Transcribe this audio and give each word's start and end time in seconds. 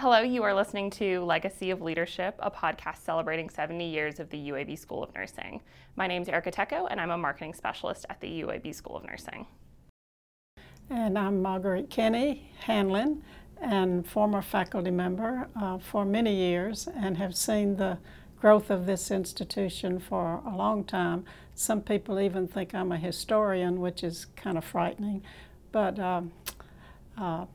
Hello, 0.00 0.20
you 0.20 0.44
are 0.44 0.54
listening 0.54 0.90
to 0.90 1.24
Legacy 1.24 1.72
of 1.72 1.82
Leadership, 1.82 2.36
a 2.38 2.52
podcast 2.52 2.98
celebrating 2.98 3.50
70 3.50 3.84
years 3.84 4.20
of 4.20 4.30
the 4.30 4.36
UAB 4.50 4.78
School 4.78 5.02
of 5.02 5.12
Nursing. 5.12 5.60
My 5.96 6.06
name 6.06 6.22
is 6.22 6.28
Erica 6.28 6.52
Tecco, 6.52 6.86
and 6.88 7.00
I'm 7.00 7.10
a 7.10 7.18
marketing 7.18 7.52
specialist 7.52 8.06
at 8.08 8.20
the 8.20 8.42
UAB 8.42 8.72
School 8.72 8.96
of 8.96 9.04
Nursing. 9.04 9.44
And 10.88 11.18
I'm 11.18 11.42
Marguerite 11.42 11.90
Kinney 11.90 12.48
Hanlon, 12.60 13.24
and 13.60 14.06
former 14.06 14.40
faculty 14.40 14.92
member 14.92 15.48
uh, 15.60 15.78
for 15.78 16.04
many 16.04 16.32
years, 16.32 16.86
and 16.94 17.16
have 17.16 17.36
seen 17.36 17.74
the 17.74 17.98
growth 18.40 18.70
of 18.70 18.86
this 18.86 19.10
institution 19.10 19.98
for 19.98 20.40
a 20.46 20.54
long 20.54 20.84
time. 20.84 21.24
Some 21.56 21.80
people 21.80 22.20
even 22.20 22.46
think 22.46 22.72
I'm 22.72 22.92
a 22.92 22.98
historian, 22.98 23.80
which 23.80 24.04
is 24.04 24.26
kind 24.36 24.56
of 24.58 24.64
frightening, 24.64 25.24
but 25.72 25.98
um, 25.98 26.30
uh, 27.20 27.46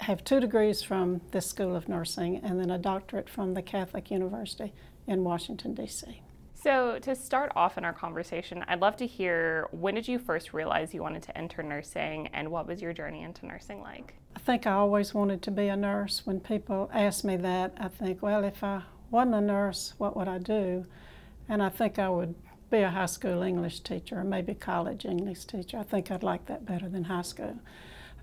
have 0.00 0.24
two 0.24 0.40
degrees 0.40 0.82
from 0.82 1.20
this 1.30 1.46
School 1.46 1.76
of 1.76 1.88
Nursing 1.88 2.38
and 2.38 2.58
then 2.58 2.70
a 2.70 2.78
doctorate 2.78 3.28
from 3.28 3.54
the 3.54 3.62
Catholic 3.62 4.10
University 4.10 4.72
in 5.06 5.24
Washington, 5.24 5.74
D.C. 5.74 6.22
So, 6.54 6.98
to 7.00 7.14
start 7.14 7.52
off 7.54 7.76
in 7.76 7.84
our 7.84 7.92
conversation, 7.92 8.64
I'd 8.66 8.80
love 8.80 8.96
to 8.96 9.06
hear 9.06 9.68
when 9.70 9.94
did 9.94 10.08
you 10.08 10.18
first 10.18 10.54
realize 10.54 10.94
you 10.94 11.02
wanted 11.02 11.22
to 11.24 11.36
enter 11.36 11.62
nursing 11.62 12.28
and 12.28 12.50
what 12.50 12.66
was 12.66 12.80
your 12.80 12.94
journey 12.94 13.22
into 13.22 13.44
nursing 13.44 13.82
like? 13.82 14.14
I 14.34 14.38
think 14.38 14.66
I 14.66 14.72
always 14.72 15.12
wanted 15.12 15.42
to 15.42 15.50
be 15.50 15.68
a 15.68 15.76
nurse. 15.76 16.22
When 16.24 16.40
people 16.40 16.90
ask 16.94 17.22
me 17.22 17.36
that, 17.36 17.74
I 17.76 17.88
think, 17.88 18.22
well, 18.22 18.44
if 18.44 18.64
I 18.64 18.82
wasn't 19.10 19.34
a 19.34 19.40
nurse, 19.42 19.92
what 19.98 20.16
would 20.16 20.26
I 20.26 20.38
do? 20.38 20.86
And 21.50 21.62
I 21.62 21.68
think 21.68 21.98
I 21.98 22.08
would 22.08 22.34
be 22.70 22.78
a 22.78 22.90
high 22.90 23.06
school 23.06 23.42
English 23.42 23.80
teacher 23.80 24.20
or 24.20 24.24
maybe 24.24 24.54
college 24.54 25.04
English 25.04 25.44
teacher. 25.44 25.78
I 25.78 25.82
think 25.82 26.10
I'd 26.10 26.22
like 26.22 26.46
that 26.46 26.64
better 26.64 26.88
than 26.88 27.04
high 27.04 27.22
school. 27.22 27.58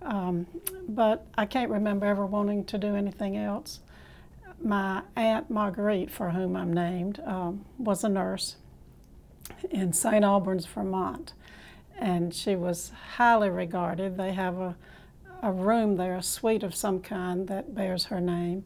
Um, 0.02 0.48
but 0.88 1.26
I 1.38 1.46
can't 1.46 1.70
remember 1.70 2.06
ever 2.06 2.26
wanting 2.26 2.66
to 2.66 2.78
do 2.78 2.96
anything 2.96 3.38
else. 3.38 3.80
My 4.64 5.04
Aunt 5.16 5.50
Marguerite, 5.50 6.12
for 6.12 6.32
whom 6.32 6.56
I'm 6.56 6.74
named, 6.74 7.20
um, 7.26 7.66
was 7.78 8.04
a 8.04 8.10
nurse 8.10 8.56
in 9.70 9.94
St. 9.94 10.24
Albans, 10.24 10.66
Vermont, 10.66 11.34
and 11.98 12.34
she 12.34 12.56
was 12.56 12.92
highly 13.16 13.50
regarded. 13.50 14.18
They 14.18 14.34
have 14.34 14.58
a, 14.58 14.76
a 15.42 15.52
room 15.52 15.98
there, 15.98 16.16
a 16.16 16.24
suite 16.24 16.64
of 16.64 16.76
some 16.76 17.00
kind 17.02 17.48
that 17.48 17.74
bears 17.74 18.06
her 18.06 18.22
name. 18.22 18.64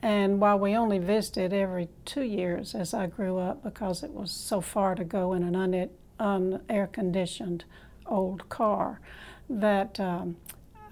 And 0.00 0.40
while 0.40 0.58
we 0.58 0.74
only 0.74 0.98
visited 0.98 1.52
every 1.52 1.88
two 2.04 2.24
years 2.24 2.74
as 2.74 2.92
I 2.92 3.06
grew 3.06 3.38
up 3.38 3.62
because 3.62 4.02
it 4.02 4.10
was 4.10 4.32
so 4.32 4.60
far 4.60 4.96
to 4.96 5.04
go 5.04 5.32
in 5.32 5.44
an 5.44 5.54
un- 5.54 5.90
un-air 6.18 6.88
conditioned 6.88 7.64
old 8.06 8.48
car, 8.48 9.00
that 9.48 10.00
um, 10.00 10.36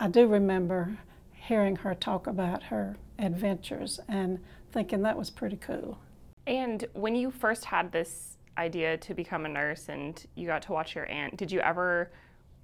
I 0.03 0.09
do 0.09 0.27
remember 0.27 0.97
hearing 1.35 1.77
her 1.77 1.95
talk 1.95 2.27
about 2.27 2.63
her 2.65 2.97
adventures 3.19 4.01
and 4.09 4.39
thinking 4.73 5.03
that 5.03 5.19
was 5.19 5.29
pretty 5.29 5.57
cool. 5.57 5.99
And 6.47 6.87
when 6.95 7.15
you 7.15 7.31
first 7.31 7.67
had 7.67 7.93
this 7.93 8.39
idea 8.57 8.97
to 8.97 9.13
become 9.13 9.45
a 9.45 9.49
nurse 9.49 9.91
and 9.91 10.25
you 10.35 10.47
got 10.47 10.63
to 10.63 10.73
watch 10.73 10.95
your 10.95 11.07
aunt, 11.11 11.37
did 11.37 11.53
you 11.53 11.61
ever 11.61 12.11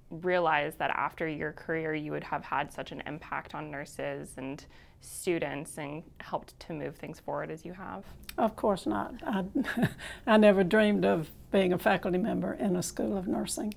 realize 0.09 0.73
that 0.77 0.89
after 0.89 1.27
your 1.27 1.51
career 1.51 1.93
you 1.93 2.11
would 2.11 2.23
have 2.23 2.43
had 2.43 2.73
such 2.73 2.91
an 2.91 3.03
impact 3.05 3.53
on 3.53 3.69
nurses 3.69 4.31
and 4.37 4.65
students 5.01 5.77
and 5.77 6.01
helped 6.21 6.59
to 6.61 6.73
move 6.73 6.95
things 6.95 7.19
forward 7.19 7.51
as 7.51 7.63
you 7.63 7.73
have? 7.73 8.03
Of 8.39 8.55
course 8.55 8.87
not. 8.87 9.13
I, 9.23 9.45
I 10.27 10.37
never 10.37 10.63
dreamed 10.63 11.05
of 11.05 11.29
being 11.51 11.71
a 11.71 11.77
faculty 11.77 12.17
member 12.17 12.53
in 12.53 12.75
a 12.75 12.81
school 12.81 13.15
of 13.15 13.27
nursing. 13.27 13.75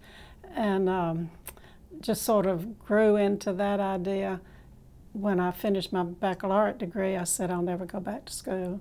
And 0.56 0.88
um, 0.88 1.30
just 2.00 2.22
sort 2.22 2.46
of 2.46 2.78
grew 2.78 3.16
into 3.16 3.52
that 3.54 3.80
idea. 3.80 4.40
When 5.12 5.40
I 5.40 5.50
finished 5.50 5.92
my 5.92 6.04
baccalaureate 6.04 6.78
degree, 6.78 7.16
I 7.16 7.24
said 7.24 7.50
I'll 7.50 7.62
never 7.62 7.84
go 7.84 8.00
back 8.00 8.26
to 8.26 8.32
school. 8.32 8.80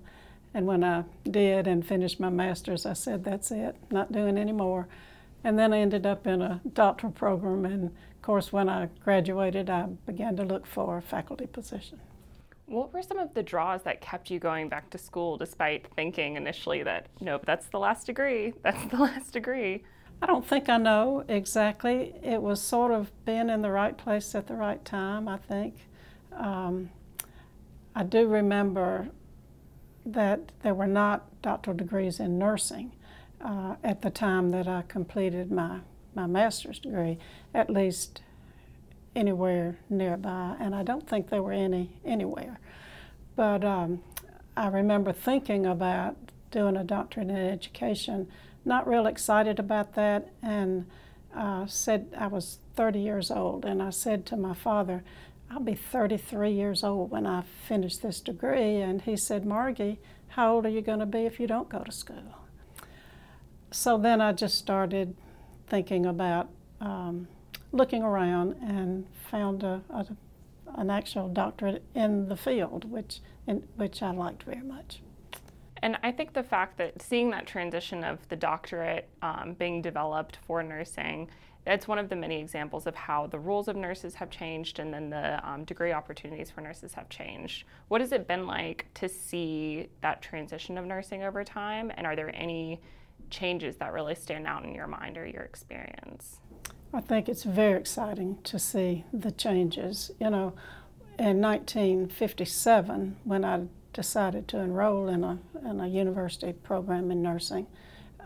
And 0.53 0.65
when 0.65 0.83
I 0.83 1.03
did 1.29 1.67
and 1.67 1.85
finished 1.85 2.19
my 2.19 2.29
master's, 2.29 2.85
I 2.85 2.93
said 2.93 3.23
that's 3.23 3.51
it, 3.51 3.75
not 3.91 4.11
doing 4.11 4.37
any 4.37 4.51
more. 4.51 4.87
And 5.43 5.57
then 5.57 5.73
I 5.73 5.79
ended 5.79 6.05
up 6.05 6.27
in 6.27 6.41
a 6.41 6.61
doctoral 6.73 7.11
program. 7.11 7.65
And 7.65 7.85
of 7.85 8.21
course, 8.21 8.51
when 8.51 8.67
I 8.69 8.89
graduated, 9.03 9.69
I 9.69 9.83
began 10.05 10.35
to 10.37 10.43
look 10.43 10.65
for 10.65 10.97
a 10.97 11.01
faculty 11.01 11.47
position. 11.47 11.99
What 12.65 12.93
were 12.93 13.01
some 13.01 13.17
of 13.17 13.33
the 13.33 13.41
draws 13.41 13.81
that 13.83 14.01
kept 14.01 14.29
you 14.29 14.37
going 14.37 14.69
back 14.69 14.91
to 14.91 14.97
school 14.97 15.37
despite 15.37 15.87
thinking 15.95 16.35
initially 16.35 16.83
that, 16.83 17.07
nope, 17.19 17.43
that's 17.45 17.67
the 17.67 17.79
last 17.79 18.05
degree, 18.05 18.53
that's 18.61 18.85
the 18.91 18.97
last 19.01 19.33
degree? 19.33 19.83
I 20.21 20.25
don't 20.25 20.45
think 20.45 20.67
I 20.67 20.77
know 20.77 21.23
exactly. 21.27 22.13
It 22.21 22.41
was 22.41 22.61
sort 22.61 22.91
of 22.91 23.11
being 23.25 23.49
in 23.49 23.61
the 23.61 23.71
right 23.71 23.97
place 23.97 24.35
at 24.35 24.47
the 24.47 24.55
right 24.55 24.83
time, 24.83 25.27
I 25.27 25.37
think. 25.37 25.75
Um, 26.35 26.89
I 27.95 28.03
do 28.03 28.27
remember 28.27 29.09
that 30.05 30.51
there 30.61 30.73
were 30.73 30.87
not 30.87 31.41
doctoral 31.41 31.77
degrees 31.77 32.19
in 32.19 32.37
nursing 32.37 32.91
uh, 33.41 33.75
at 33.83 34.01
the 34.01 34.09
time 34.09 34.49
that 34.51 34.67
I 34.67 34.83
completed 34.87 35.51
my, 35.51 35.79
my 36.13 36.25
master's 36.25 36.79
degree, 36.79 37.17
at 37.53 37.69
least 37.69 38.21
anywhere 39.15 39.77
nearby, 39.89 40.55
and 40.59 40.75
I 40.75 40.83
don't 40.83 41.07
think 41.07 41.29
there 41.29 41.43
were 41.43 41.51
any 41.51 41.97
anywhere. 42.05 42.59
But 43.35 43.63
um, 43.63 44.03
I 44.55 44.67
remember 44.67 45.13
thinking 45.13 45.65
about 45.65 46.15
doing 46.51 46.75
a 46.75 46.83
doctorate 46.83 47.29
in 47.29 47.35
education 47.35 48.27
not 48.65 48.87
real 48.87 49.07
excited 49.07 49.59
about 49.59 49.95
that 49.95 50.29
and 50.41 50.85
uh, 51.35 51.65
said 51.67 52.13
I 52.17 52.27
was 52.27 52.59
30 52.75 52.99
years 52.99 53.31
old. 53.31 53.65
And 53.65 53.81
I 53.81 53.89
said 53.89 54.25
to 54.27 54.37
my 54.37 54.53
father, 54.53 55.03
I'll 55.49 55.59
be 55.59 55.75
33 55.75 56.51
years 56.51 56.83
old 56.83 57.11
when 57.11 57.25
I 57.25 57.43
finish 57.67 57.97
this 57.97 58.19
degree. 58.19 58.77
And 58.77 59.01
he 59.01 59.15
said, 59.15 59.45
Margie, 59.45 59.99
how 60.29 60.55
old 60.55 60.65
are 60.65 60.69
you 60.69 60.81
going 60.81 60.99
to 60.99 61.05
be 61.05 61.19
if 61.19 61.39
you 61.39 61.47
don't 61.47 61.69
go 61.69 61.83
to 61.83 61.91
school? 61.91 62.35
So 63.71 63.97
then 63.97 64.21
I 64.21 64.31
just 64.31 64.57
started 64.57 65.15
thinking 65.67 66.05
about 66.05 66.49
um, 66.81 67.27
looking 67.71 68.03
around 68.03 68.55
and 68.61 69.05
found 69.29 69.63
a, 69.63 69.81
a, 69.89 70.05
an 70.75 70.89
actual 70.89 71.27
doctorate 71.27 71.83
in 71.93 72.27
the 72.27 72.37
field, 72.37 72.89
which, 72.89 73.19
in, 73.47 73.67
which 73.75 74.01
I 74.01 74.11
liked 74.11 74.43
very 74.43 74.61
much. 74.61 75.01
And 75.81 75.97
I 76.03 76.11
think 76.11 76.33
the 76.33 76.43
fact 76.43 76.77
that 76.77 77.01
seeing 77.01 77.29
that 77.31 77.47
transition 77.47 78.03
of 78.03 78.27
the 78.29 78.35
doctorate 78.35 79.09
um, 79.21 79.55
being 79.57 79.81
developed 79.81 80.39
for 80.45 80.61
nursing, 80.61 81.29
it's 81.65 81.87
one 81.87 81.99
of 81.99 82.09
the 82.09 82.15
many 82.15 82.39
examples 82.39 82.87
of 82.87 82.95
how 82.95 83.27
the 83.27 83.39
roles 83.39 83.67
of 83.67 83.75
nurses 83.75 84.15
have 84.15 84.29
changed 84.29 84.79
and 84.79 84.93
then 84.93 85.09
the 85.09 85.47
um, 85.47 85.63
degree 85.65 85.91
opportunities 85.91 86.49
for 86.49 86.61
nurses 86.61 86.93
have 86.93 87.09
changed. 87.09 87.65
What 87.89 88.01
has 88.01 88.11
it 88.11 88.27
been 88.27 88.47
like 88.47 88.85
to 88.95 89.07
see 89.07 89.89
that 90.01 90.21
transition 90.21 90.77
of 90.77 90.85
nursing 90.85 91.23
over 91.23 91.43
time? 91.43 91.91
And 91.95 92.07
are 92.07 92.15
there 92.15 92.31
any 92.33 92.81
changes 93.29 93.75
that 93.77 93.93
really 93.93 94.15
stand 94.15 94.47
out 94.47 94.63
in 94.65 94.73
your 94.73 94.87
mind 94.87 95.17
or 95.17 95.25
your 95.25 95.43
experience? 95.43 96.39
I 96.93 97.01
think 97.01 97.29
it's 97.29 97.43
very 97.43 97.79
exciting 97.79 98.39
to 98.45 98.57
see 98.57 99.05
the 99.13 99.31
changes. 99.31 100.11
You 100.19 100.31
know, 100.31 100.53
in 101.19 101.39
1957, 101.41 103.17
when 103.25 103.45
I 103.45 103.67
decided 103.93 104.47
to 104.49 104.59
enroll 104.59 105.07
in 105.07 105.23
a, 105.23 105.39
in 105.67 105.79
a 105.79 105.87
university 105.87 106.53
program 106.53 107.11
in 107.11 107.21
nursing. 107.21 107.67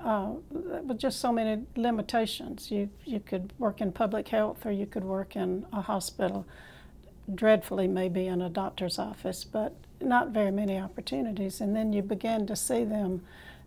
Uh, 0.04 0.34
with 0.52 1.00
just 1.00 1.22
so 1.22 1.32
many 1.32 1.64
limitations. 1.78 2.70
You, 2.70 2.90
you 3.06 3.22
could 3.22 3.54
work 3.58 3.80
in 3.80 3.94
public 3.94 4.28
health 4.28 4.66
or 4.66 4.72
you 4.72 4.86
could 4.86 5.06
work 5.06 5.38
in 5.38 5.66
a 5.72 5.82
hospital, 5.82 6.46
dreadfully 7.34 7.88
maybe 7.88 8.28
in 8.28 8.42
a 8.42 8.50
doctor's 8.50 9.00
office, 9.00 9.46
but 9.46 9.74
not 10.02 10.32
very 10.32 10.52
many 10.52 10.78
opportunities. 10.78 11.62
And 11.62 11.74
then 11.74 11.94
you 11.94 12.02
begin 12.02 12.46
to 12.48 12.56
see 12.56 12.84
them, 12.84 13.22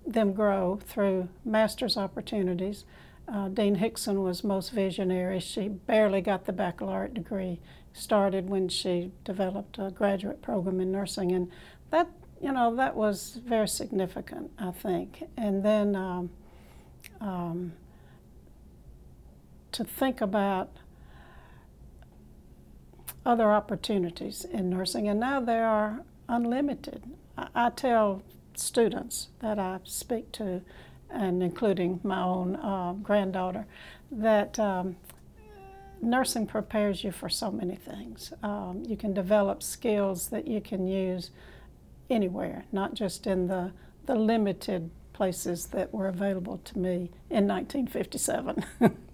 them 0.07 0.35
grow 0.35 0.79
through 0.87 1.31
master's 1.43 1.97
opportunities. 1.97 2.85
Uh, 3.27 3.49
Dean 3.49 3.77
Hixson 3.77 4.23
was 4.23 4.45
most 4.45 4.73
visionary. 4.73 5.41
She 5.41 5.69
barely 5.69 6.21
got 6.21 6.45
the 6.45 6.53
baccalaureate 6.53 7.15
degree, 7.15 7.61
started 7.95 8.51
when 8.51 8.69
she 8.69 9.11
developed 9.25 9.79
a 9.79 9.91
graduate 9.91 10.43
program 10.43 10.81
in 10.81 10.93
nursing, 10.93 11.33
and 11.33 11.51
that 11.91 12.09
you 12.41 12.53
know 12.53 12.75
that 12.77 12.95
was 12.95 13.41
very 13.45 13.69
significant, 13.69 14.51
I 14.59 14.71
think. 14.71 15.25
And 15.37 15.65
then 15.65 15.97
um, 15.97 16.31
um, 17.21 17.73
to 19.73 19.85
think 19.85 20.21
about 20.21 20.71
other 23.25 23.51
opportunities 23.53 24.45
in 24.45 24.71
nursing, 24.71 25.09
and 25.09 25.19
now 25.19 25.41
they 25.41 25.59
are 25.59 26.03
unlimited. 26.29 27.03
I, 27.37 27.49
I 27.55 27.71
tell 27.71 28.23
students 28.55 29.29
that 29.41 29.59
I 29.59 29.81
speak 29.85 30.33
to, 30.33 30.63
and 31.11 31.43
including 31.43 32.01
my 32.03 32.23
own 32.23 32.57
uh, 32.57 32.93
granddaughter, 33.03 33.67
that 34.11 34.59
um, 34.59 34.97
nursing 36.01 36.47
prepares 36.47 37.03
you 37.03 37.13
for 37.13 37.29
so 37.29 37.51
many 37.51 37.75
things. 37.77 38.33
Um, 38.43 38.83
you 38.87 38.97
can 38.97 39.13
develop 39.13 39.63
skills 39.63 40.29
that 40.29 40.47
you 40.47 40.61
can 40.61 40.87
use 40.87 41.31
anywhere, 42.09 42.65
not 42.73 42.95
just 42.95 43.27
in 43.27 43.47
the, 43.47 43.73
the 44.07 44.15
limited 44.15 44.91
places 45.13 45.67
that 45.67 45.93
were 45.93 46.09
available 46.09 46.59
to 46.59 46.79
me 46.79 47.11
in 47.31 47.47
1957. 47.49 48.65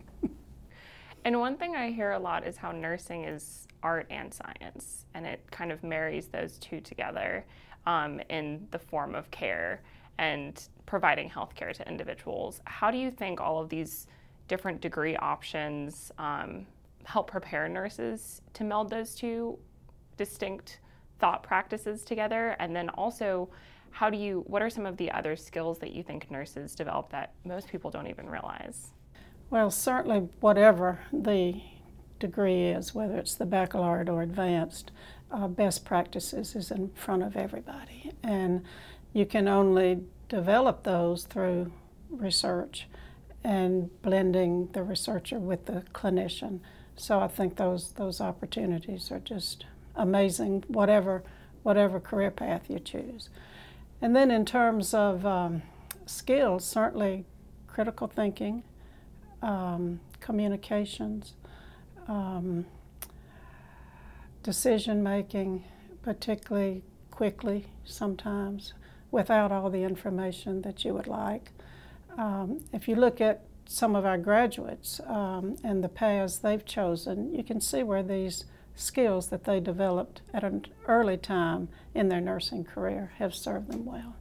And 1.24 1.38
one 1.38 1.56
thing 1.56 1.76
I 1.76 1.90
hear 1.90 2.12
a 2.12 2.18
lot 2.18 2.46
is 2.46 2.56
how 2.56 2.72
nursing 2.72 3.24
is 3.24 3.68
art 3.82 4.06
and 4.10 4.32
science, 4.32 5.06
and 5.14 5.24
it 5.24 5.40
kind 5.50 5.70
of 5.70 5.84
marries 5.84 6.26
those 6.26 6.58
two 6.58 6.80
together 6.80 7.44
um, 7.86 8.20
in 8.28 8.66
the 8.72 8.78
form 8.78 9.14
of 9.14 9.30
care 9.30 9.82
and 10.18 10.68
providing 10.84 11.28
health 11.28 11.54
care 11.54 11.72
to 11.72 11.88
individuals. 11.88 12.60
How 12.64 12.90
do 12.90 12.98
you 12.98 13.10
think 13.10 13.40
all 13.40 13.60
of 13.60 13.68
these 13.68 14.08
different 14.48 14.80
degree 14.80 15.16
options 15.16 16.10
um, 16.18 16.66
help 17.04 17.30
prepare 17.30 17.68
nurses 17.68 18.42
to 18.54 18.64
meld 18.64 18.90
those 18.90 19.14
two 19.14 19.58
distinct 20.16 20.80
thought 21.22 21.44
practices 21.44 22.02
together? 22.02 22.56
And 22.58 22.74
then 22.74 22.88
also, 22.90 23.48
how 23.92 24.10
do 24.10 24.18
you, 24.18 24.44
what 24.48 24.60
are 24.60 24.68
some 24.68 24.84
of 24.84 24.96
the 24.96 25.10
other 25.12 25.36
skills 25.36 25.78
that 25.78 25.92
you 25.92 26.02
think 26.02 26.30
nurses 26.30 26.74
develop 26.74 27.10
that 27.12 27.32
most 27.44 27.68
people 27.68 27.90
don't 27.90 28.08
even 28.08 28.28
realize? 28.28 28.90
Well, 29.48 29.70
certainly, 29.70 30.28
whatever 30.40 30.98
the 31.12 31.62
degree 32.18 32.64
is, 32.64 32.94
whether 32.94 33.16
it's 33.16 33.36
the 33.36 33.46
baccalaureate 33.46 34.08
or 34.08 34.22
advanced, 34.22 34.90
uh, 35.30 35.46
best 35.46 35.84
practices 35.84 36.56
is 36.56 36.70
in 36.70 36.90
front 36.90 37.22
of 37.22 37.36
everybody. 37.36 38.12
And 38.22 38.64
you 39.12 39.24
can 39.24 39.46
only 39.46 40.00
develop 40.28 40.82
those 40.82 41.24
through 41.24 41.70
research 42.10 42.88
and 43.44 43.90
blending 44.02 44.70
the 44.72 44.82
researcher 44.82 45.38
with 45.38 45.66
the 45.66 45.84
clinician. 45.94 46.60
So 46.96 47.20
I 47.20 47.28
think 47.28 47.56
those 47.56 47.92
those 47.92 48.20
opportunities 48.20 49.10
are 49.10 49.20
just 49.20 49.66
amazing, 49.94 50.64
whatever 50.68 51.22
whatever 51.62 52.00
career 52.00 52.30
path 52.30 52.68
you 52.68 52.78
choose. 52.78 53.28
And 54.00 54.16
then 54.16 54.30
in 54.30 54.44
terms 54.44 54.94
of 54.94 55.24
um, 55.24 55.62
skills, 56.06 56.64
certainly 56.64 57.24
critical 57.68 58.08
thinking, 58.08 58.64
um, 59.42 60.00
communications, 60.20 61.34
um, 62.08 62.66
decision 64.42 65.02
making, 65.02 65.64
particularly 66.02 66.82
quickly 67.10 67.66
sometimes, 67.84 68.74
without 69.10 69.52
all 69.52 69.70
the 69.70 69.84
information 69.84 70.62
that 70.62 70.84
you 70.84 70.94
would 70.94 71.06
like. 71.06 71.52
Um, 72.18 72.64
if 72.72 72.88
you 72.88 72.96
look 72.96 73.20
at 73.20 73.44
some 73.66 73.94
of 73.94 74.04
our 74.04 74.18
graduates 74.18 75.00
um, 75.06 75.56
and 75.62 75.84
the 75.84 75.88
paths 75.88 76.38
they've 76.38 76.64
chosen, 76.64 77.32
you 77.34 77.44
can 77.44 77.60
see 77.60 77.82
where 77.82 78.02
these 78.02 78.44
skills 78.74 79.28
that 79.28 79.44
they 79.44 79.60
developed 79.60 80.22
at 80.32 80.44
an 80.44 80.66
early 80.86 81.16
time 81.16 81.68
in 81.94 82.08
their 82.08 82.20
nursing 82.20 82.64
career 82.64 83.12
have 83.18 83.34
served 83.34 83.70
them 83.70 83.84
well. 83.84 84.16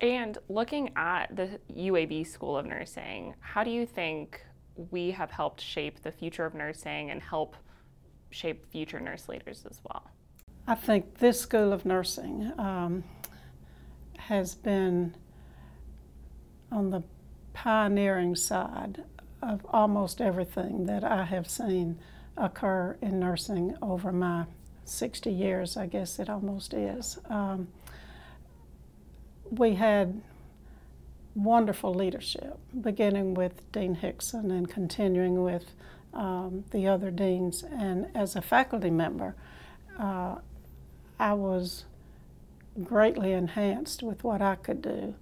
And 0.00 0.38
looking 0.48 0.90
at 0.96 1.34
the 1.36 1.60
UAB 1.76 2.26
School 2.26 2.56
of 2.56 2.64
Nursing, 2.66 3.34
how 3.40 3.62
do 3.62 3.70
you 3.70 3.84
think 3.84 4.40
we 4.90 5.10
have 5.10 5.30
helped 5.30 5.60
shape 5.60 6.02
the 6.02 6.10
future 6.10 6.46
of 6.46 6.54
nursing 6.54 7.10
and 7.10 7.20
help 7.20 7.54
shape 8.30 8.64
future 8.70 9.00
nurse 9.00 9.28
leaders 9.28 9.66
as 9.70 9.80
well? 9.84 10.10
I 10.66 10.74
think 10.74 11.18
this 11.18 11.40
School 11.40 11.72
of 11.72 11.84
Nursing 11.84 12.52
um, 12.56 13.04
has 14.18 14.54
been 14.54 15.14
on 16.72 16.90
the 16.90 17.02
pioneering 17.52 18.36
side 18.36 19.04
of 19.42 19.66
almost 19.70 20.20
everything 20.20 20.86
that 20.86 21.04
I 21.04 21.24
have 21.24 21.48
seen 21.48 21.98
occur 22.36 22.96
in 23.02 23.20
nursing 23.20 23.76
over 23.82 24.12
my 24.12 24.46
60 24.84 25.30
years, 25.30 25.76
I 25.76 25.86
guess 25.86 26.18
it 26.18 26.28
almost 26.28 26.74
is. 26.74 27.18
Um, 27.28 27.68
we 29.50 29.74
had 29.74 30.20
wonderful 31.34 31.94
leadership, 31.94 32.58
beginning 32.80 33.34
with 33.34 33.70
Dean 33.72 33.96
Hixson 33.96 34.50
and 34.50 34.68
continuing 34.68 35.42
with 35.42 35.64
um, 36.12 36.64
the 36.70 36.88
other 36.88 37.10
deans. 37.10 37.62
And 37.62 38.08
as 38.14 38.36
a 38.36 38.42
faculty 38.42 38.90
member, 38.90 39.34
uh, 39.98 40.36
I 41.18 41.34
was 41.34 41.84
greatly 42.82 43.32
enhanced 43.32 44.02
with 44.02 44.24
what 44.24 44.40
I 44.42 44.56
could 44.56 44.82
do 44.82 45.14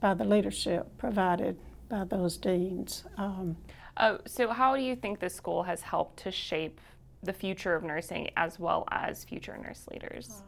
by 0.00 0.14
the 0.14 0.24
leadership 0.24 0.96
provided 0.98 1.58
by 1.88 2.04
those 2.04 2.36
deans. 2.36 3.04
Um, 3.16 3.56
uh, 3.96 4.18
so, 4.26 4.50
how 4.50 4.76
do 4.76 4.82
you 4.82 4.96
think 4.96 5.20
the 5.20 5.30
school 5.30 5.64
has 5.64 5.82
helped 5.82 6.22
to 6.24 6.30
shape 6.30 6.80
the 7.22 7.32
future 7.32 7.74
of 7.74 7.82
nursing 7.82 8.30
as 8.36 8.58
well 8.58 8.86
as 8.90 9.24
future 9.24 9.56
nurse 9.62 9.86
leaders? 9.90 10.42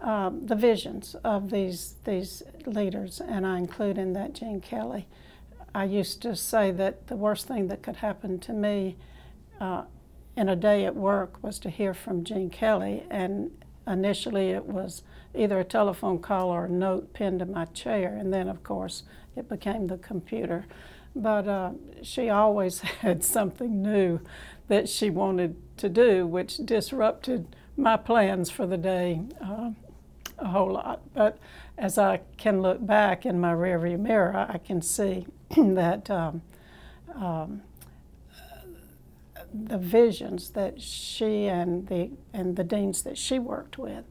Uh, 0.00 0.30
the 0.44 0.54
visions 0.54 1.16
of 1.24 1.50
these 1.50 1.96
these 2.04 2.42
leaders, 2.66 3.20
and 3.20 3.46
I 3.46 3.58
include 3.58 3.98
in 3.98 4.12
that 4.12 4.32
Gene 4.32 4.60
Kelly. 4.60 5.06
I 5.74 5.84
used 5.84 6.22
to 6.22 6.34
say 6.34 6.70
that 6.72 7.08
the 7.08 7.16
worst 7.16 7.46
thing 7.46 7.68
that 7.68 7.82
could 7.82 7.96
happen 7.96 8.38
to 8.40 8.52
me 8.52 8.96
uh, 9.60 9.82
in 10.36 10.48
a 10.48 10.56
day 10.56 10.86
at 10.86 10.94
work 10.94 11.42
was 11.42 11.58
to 11.60 11.70
hear 11.70 11.92
from 11.94 12.24
Gene 12.24 12.48
Kelly, 12.48 13.02
and 13.10 13.50
initially 13.86 14.50
it 14.50 14.66
was 14.66 15.02
either 15.34 15.58
a 15.58 15.64
telephone 15.64 16.20
call 16.20 16.50
or 16.50 16.66
a 16.66 16.70
note 16.70 17.12
pinned 17.12 17.40
to 17.40 17.46
my 17.46 17.64
chair, 17.66 18.16
and 18.16 18.32
then, 18.32 18.48
of 18.48 18.62
course, 18.62 19.02
it 19.36 19.48
became 19.48 19.88
the 19.88 19.98
computer. 19.98 20.64
But 21.14 21.48
uh, 21.48 21.70
she 22.02 22.28
always 22.28 22.80
had 23.02 23.24
something 23.24 23.82
new 23.82 24.20
that 24.68 24.88
she 24.88 25.10
wanted 25.10 25.56
to 25.78 25.88
do, 25.88 26.26
which 26.26 26.58
disrupted 26.58 27.56
my 27.76 27.96
plans 27.96 28.50
for 28.50 28.66
the 28.66 28.76
day 28.76 29.22
uh, 29.40 29.70
a 30.38 30.48
whole 30.48 30.72
lot. 30.72 31.00
But 31.14 31.38
as 31.76 31.98
I 31.98 32.20
can 32.36 32.60
look 32.60 32.84
back 32.84 33.24
in 33.24 33.40
my 33.40 33.52
rearview 33.52 33.98
mirror, 33.98 34.46
I 34.48 34.58
can 34.58 34.82
see 34.82 35.26
that 35.56 36.10
um, 36.10 36.42
um, 37.14 37.62
the 39.52 39.78
visions 39.78 40.50
that 40.50 40.80
she 40.80 41.46
and 41.46 41.88
the 41.88 42.10
and 42.32 42.56
the 42.56 42.64
deans 42.64 43.02
that 43.02 43.16
she 43.16 43.38
worked 43.38 43.78
with 43.78 44.04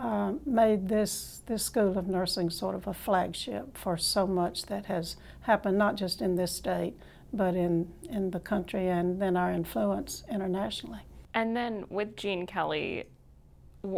uh, 0.00 0.32
made 0.46 0.88
this 0.88 1.42
this 1.46 1.62
school 1.64 1.98
of 1.98 2.08
nursing 2.08 2.48
sort 2.48 2.74
of 2.74 2.86
a 2.86 2.94
flagship 2.94 3.76
for 3.76 3.98
so 3.98 4.26
much 4.26 4.62
that 4.64 4.86
has 4.86 5.16
happened 5.42 5.76
not 5.76 5.94
just 5.94 6.22
in 6.22 6.36
this 6.36 6.52
state 6.52 6.94
but 7.32 7.54
in 7.54 7.92
in 8.08 8.30
the 8.30 8.40
country 8.40 8.88
and 8.88 9.20
then 9.20 9.36
our 9.36 9.52
influence 9.52 10.24
internationally. 10.30 11.00
And 11.34 11.56
then 11.56 11.84
with 11.90 12.16
Gene 12.16 12.46
Kelly, 12.46 13.04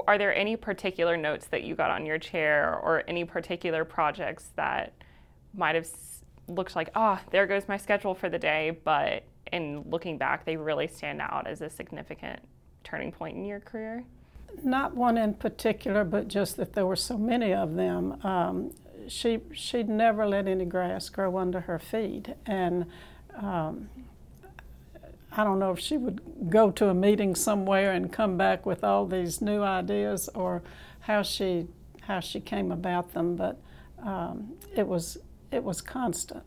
are 0.07 0.19
there 0.19 0.35
any 0.35 0.57
particular 0.57 1.17
notes 1.17 1.47
that 1.47 1.63
you 1.63 1.75
got 1.75 1.91
on 1.91 2.05
your 2.05 2.19
chair 2.19 2.79
or 2.83 3.05
any 3.09 3.25
particular 3.25 3.85
projects 3.85 4.51
that 4.57 4.93
might 5.55 5.75
have 5.75 5.89
looked 6.49 6.77
like, 6.77 6.91
ah, 6.95 7.21
oh, 7.21 7.29
there 7.31 7.47
goes 7.47 7.69
my 7.69 7.77
schedule 7.77 8.15
for 8.15 8.29
the 8.29 8.39
day, 8.39 8.79
but 8.85 9.25
in 9.53 9.83
looking 9.89 10.19
back, 10.19 10.45
they 10.45 10.57
really 10.57 10.89
stand 10.89 11.21
out 11.21 11.47
as 11.47 11.63
a 11.63 11.71
significant 11.71 12.41
turning 12.85 13.13
point 13.13 13.37
in 13.37 13.45
your 13.45 13.61
career? 13.61 14.05
Not 14.63 14.95
one 14.95 15.17
in 15.17 15.35
particular, 15.35 16.05
but 16.05 16.29
just 16.29 16.57
that 16.57 16.75
there 16.75 16.87
were 16.87 16.97
so 16.97 17.19
many 17.19 17.53
of 17.53 17.75
them. 17.75 18.19
Um, 18.25 18.73
she 19.09 19.41
she'd 19.53 19.89
never 19.89 20.27
let 20.27 20.47
any 20.47 20.65
grass 20.65 21.09
grow 21.09 21.37
under 21.39 21.61
her 21.61 21.79
feet, 21.79 22.29
and 22.47 22.87
um, 23.37 23.89
I 25.33 25.43
don't 25.43 25.59
know 25.59 25.73
if 25.73 25.81
she 25.81 25.97
would 25.97 26.21
go 26.49 26.71
to 26.71 26.89
a 26.89 26.95
meeting 26.95 27.35
somewhere 27.35 27.93
and 27.93 28.13
come 28.13 28.37
back 28.37 28.65
with 28.65 28.85
all 28.85 29.07
these 29.07 29.41
new 29.41 29.63
ideas, 29.63 30.29
or 30.35 30.63
how 31.01 31.23
she 31.23 31.67
how 32.03 32.21
she 32.21 32.41
came 32.41 32.71
about 32.71 33.13
them, 33.15 33.35
but 33.35 33.61
um, 34.05 34.53
it 34.77 34.87
was 34.87 35.19
it 35.51 35.65
was 35.65 35.81
constant 35.81 36.45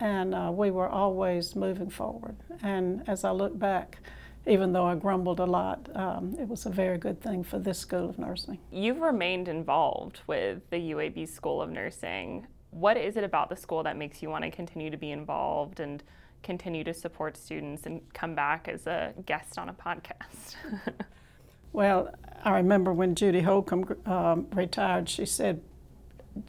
and 0.00 0.34
uh, 0.34 0.50
we 0.52 0.70
were 0.70 0.88
always 0.88 1.54
moving 1.54 1.90
forward. 1.90 2.36
And 2.62 3.04
as 3.06 3.22
I 3.22 3.30
look 3.30 3.58
back, 3.58 3.98
even 4.46 4.72
though 4.72 4.86
I 4.86 4.94
grumbled 4.94 5.40
a 5.40 5.44
lot, 5.44 5.88
um, 5.94 6.34
it 6.38 6.48
was 6.48 6.66
a 6.66 6.70
very 6.70 6.98
good 6.98 7.20
thing 7.20 7.44
for 7.44 7.58
this 7.58 7.78
School 7.78 8.08
of 8.08 8.18
Nursing. 8.18 8.58
You've 8.70 9.00
remained 9.00 9.48
involved 9.48 10.20
with 10.26 10.68
the 10.70 10.76
UAB 10.76 11.28
School 11.28 11.60
of 11.60 11.70
Nursing. 11.70 12.46
What 12.70 12.96
is 12.96 13.16
it 13.16 13.24
about 13.24 13.48
the 13.48 13.56
school 13.56 13.82
that 13.82 13.96
makes 13.96 14.22
you 14.22 14.30
want 14.30 14.44
to 14.44 14.50
continue 14.50 14.90
to 14.90 14.96
be 14.96 15.10
involved 15.10 15.80
and 15.80 16.02
continue 16.42 16.84
to 16.84 16.94
support 16.94 17.36
students 17.36 17.84
and 17.84 18.00
come 18.14 18.34
back 18.34 18.66
as 18.68 18.86
a 18.86 19.12
guest 19.26 19.58
on 19.58 19.68
a 19.68 19.74
podcast? 19.74 20.56
well, 21.72 22.14
I 22.42 22.56
remember 22.56 22.92
when 22.92 23.14
Judy 23.14 23.42
Holcomb 23.42 23.96
um, 24.06 24.46
retired, 24.52 25.08
she 25.08 25.26
said, 25.26 25.60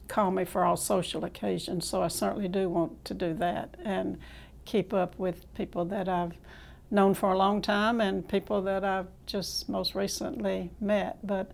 call 0.08 0.30
me 0.30 0.44
for 0.44 0.64
all 0.64 0.76
social 0.76 1.24
occasions. 1.24 1.86
So 1.86 2.02
I 2.02 2.08
certainly 2.08 2.48
do 2.48 2.68
want 2.70 3.04
to 3.04 3.14
do 3.14 3.34
that 3.34 3.76
and 3.84 4.18
keep 4.64 4.94
up 4.94 5.18
with 5.18 5.52
people 5.54 5.84
that 5.86 6.08
I've 6.08 6.34
known 6.92 7.14
for 7.14 7.32
a 7.32 7.38
long 7.38 7.62
time 7.62 8.00
and 8.00 8.28
people 8.28 8.62
that 8.62 8.84
I've 8.84 9.08
just 9.26 9.68
most 9.68 9.94
recently 9.94 10.70
met. 10.78 11.26
But 11.26 11.50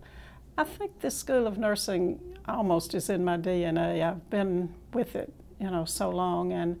I 0.57 0.65
think 0.65 0.99
this 0.99 1.17
School 1.17 1.47
of 1.47 1.57
Nursing 1.57 2.19
almost 2.47 2.93
is 2.93 3.09
in 3.09 3.23
my 3.23 3.37
DNA. 3.37 4.03
I've 4.03 4.29
been 4.29 4.75
with 4.93 5.15
it, 5.15 5.33
you 5.59 5.71
know, 5.71 5.85
so 5.85 6.09
long 6.09 6.51
and 6.51 6.79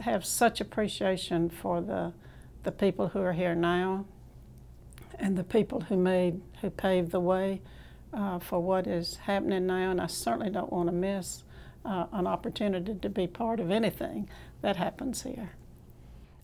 have 0.00 0.24
such 0.24 0.60
appreciation 0.60 1.50
for 1.50 1.80
the 1.80 2.12
the 2.64 2.72
people 2.72 3.08
who 3.08 3.20
are 3.20 3.32
here 3.32 3.54
now 3.54 4.04
and 5.18 5.36
the 5.36 5.44
people 5.44 5.82
who 5.82 5.96
made 5.96 6.40
who 6.60 6.70
paved 6.70 7.10
the 7.10 7.20
way 7.20 7.60
uh, 8.12 8.38
for 8.38 8.60
what 8.60 8.86
is 8.86 9.16
happening 9.16 9.66
now, 9.66 9.90
and 9.90 10.00
I 10.00 10.06
certainly 10.06 10.50
don't 10.50 10.72
want 10.72 10.88
to 10.88 10.92
miss 10.92 11.44
uh, 11.84 12.06
an 12.12 12.26
opportunity 12.26 12.94
to 12.94 13.08
be 13.08 13.26
part 13.26 13.60
of 13.60 13.70
anything 13.70 14.28
that 14.62 14.76
happens 14.76 15.22
here. 15.22 15.50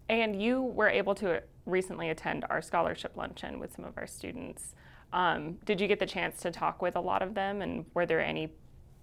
And 0.08 0.40
you 0.40 0.62
were 0.62 0.88
able 0.88 1.14
to 1.16 1.42
recently 1.66 2.10
attend 2.10 2.44
our 2.50 2.60
scholarship 2.60 3.16
luncheon 3.16 3.58
with 3.58 3.74
some 3.74 3.84
of 3.84 3.96
our 3.96 4.06
students. 4.06 4.74
Um, 5.12 5.58
did 5.64 5.80
you 5.80 5.88
get 5.88 5.98
the 5.98 6.06
chance 6.06 6.40
to 6.42 6.50
talk 6.50 6.82
with 6.82 6.96
a 6.96 7.00
lot 7.00 7.22
of 7.22 7.34
them? 7.34 7.62
And 7.62 7.86
were 7.94 8.04
there 8.04 8.20
any 8.20 8.52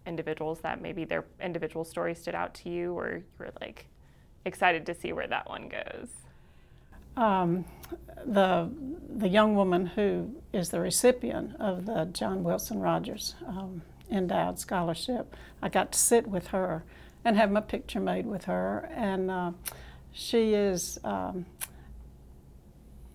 individuals 0.06 0.60
that 0.62 0.82
maybe 0.82 1.06
their 1.06 1.26
individual 1.42 1.86
story 1.86 2.14
stood 2.14 2.36
out 2.36 2.54
to 2.56 2.70
you, 2.70 2.94
or 2.94 3.18
you 3.18 3.24
were 3.40 3.52
like 3.62 3.88
excited 4.46 4.86
to 4.86 4.94
see 4.94 5.14
where 5.14 5.28
that 5.28 5.48
one 5.50 5.70
goes? 5.70 6.10
Um, 7.18 7.66
the 8.26 8.70
the 9.18 9.28
young 9.28 9.56
woman 9.56 9.86
who 9.86 10.36
is 10.54 10.70
the 10.70 10.80
recipient 10.80 11.56
of 11.60 11.86
the 11.86 12.06
John 12.14 12.44
Wilson 12.44 12.80
Rogers 12.80 13.36
um, 13.46 13.82
endowed 14.10 14.60
scholarship, 14.60 15.36
I 15.62 15.70
got 15.70 15.92
to 15.92 16.00
sit 16.00 16.28
with 16.28 16.48
her 16.48 16.84
and 17.24 17.38
have 17.38 17.52
my 17.52 17.62
picture 17.62 18.00
made 18.00 18.26
with 18.26 18.46
her, 18.46 18.90
and 18.96 19.30
uh, 19.30 19.52
she 20.12 20.54
is 20.54 21.00
um, 21.04 21.46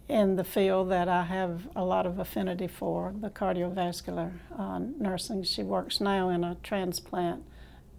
in 0.09 0.37
the 0.37 0.45
field 0.45 0.91
that 0.91 1.09
I 1.09 1.25
have 1.25 1.69
a 1.75 1.85
lot 1.85 2.07
of 2.07 2.19
affinity 2.19 2.69
for, 2.69 3.13
the 3.21 3.31
cardiovascular 3.31 4.33
uh, 4.57 4.79
nursing. 4.99 5.43
She 5.43 5.63
works 5.63 6.01
now 6.01 6.29
in 6.29 6.45
a 6.45 6.57
transplant 6.63 7.43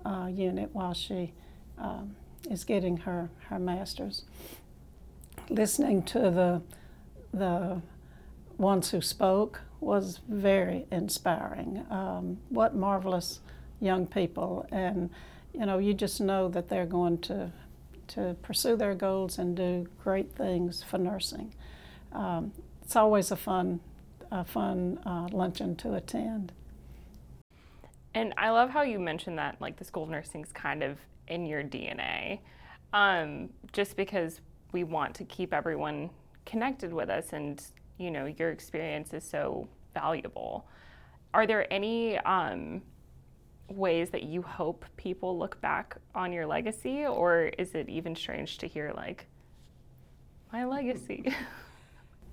uh, 0.06 0.30
unit 0.32 0.70
while 0.74 0.94
she 0.94 1.34
um, 1.78 2.16
is 2.50 2.64
getting 2.64 2.98
her, 2.98 3.30
her 3.50 3.60
master's. 3.60 4.24
Listening 5.50 6.02
to 6.04 6.20
the, 6.20 6.62
the 7.34 7.82
ones 8.58 8.92
who 8.92 9.02
spoke 9.02 9.62
was 9.80 10.22
very 10.28 10.86
inspiring. 10.92 11.86
Um, 11.90 12.40
what 12.50 12.74
marvelous 12.74 13.42
young 13.80 14.08
people, 14.08 14.66
and 14.72 15.10
you 15.54 15.66
know, 15.66 15.78
you 15.78 15.94
just 15.94 16.20
know 16.22 16.48
that 16.50 16.70
they're 16.70 16.86
going 16.86 17.20
to 17.20 17.52
to 18.10 18.36
pursue 18.42 18.76
their 18.76 18.96
goals 18.96 19.38
and 19.38 19.56
do 19.56 19.88
great 20.04 20.34
things 20.34 20.84
for 20.84 20.98
nursing. 20.98 21.54
Um, 22.12 22.52
it's 22.82 22.96
always 22.96 23.32
a 23.32 23.36
fun, 23.36 23.80
a 24.32 24.46
fun 24.46 25.00
uh, 25.06 25.28
luncheon 25.32 25.76
to 25.78 25.94
attend. 25.96 26.54
And 28.14 28.34
I 28.38 28.50
love 28.50 28.70
how 28.70 28.82
you 28.82 29.00
mentioned 29.00 29.38
that, 29.38 29.62
like 29.62 29.78
the 29.78 29.84
school 29.84 30.04
of 30.04 30.10
nursing 30.10 30.44
is 30.44 30.52
kind 30.52 30.82
of 30.82 30.98
in 31.28 31.46
your 31.46 31.64
DNA, 31.64 32.40
um, 32.94 33.50
just 33.74 33.96
because 33.96 34.42
we 34.72 34.84
want 34.84 35.14
to 35.16 35.24
keep 35.26 35.54
everyone 35.54 36.10
connected 36.46 36.94
with 36.94 37.10
us, 37.10 37.34
and 37.34 37.62
you 37.98 38.10
know 38.10 38.26
your 38.26 38.50
experience 38.52 39.14
is 39.14 39.24
so 39.24 39.68
valuable. 39.94 40.68
Are 41.34 41.46
there 41.46 41.72
any 41.72 42.18
um, 42.20 42.82
ways 43.70 44.10
that 44.12 44.24
you 44.24 44.42
hope 44.42 44.86
people 44.96 45.38
look 45.38 45.60
back 45.62 45.98
on 46.16 46.32
your 46.32 46.46
legacy, 46.46 47.06
or 47.06 47.52
is 47.58 47.76
it 47.76 47.90
even 47.90 48.16
strange 48.16 48.58
to 48.60 48.68
hear 48.68 48.94
like 48.96 49.26
my 50.52 50.66
legacy? 50.66 51.34